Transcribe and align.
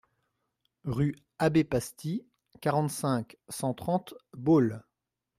Rue 0.83 1.13
Abbé 1.37 1.63
Pasty, 1.63 2.25
quarante-cinq, 2.59 3.37
cent 3.49 3.75
trente 3.75 4.15
Baule 4.33 4.81